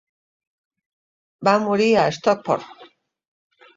[1.49, 2.89] Va morir a Stockport.